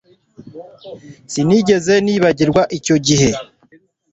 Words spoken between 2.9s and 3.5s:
gihe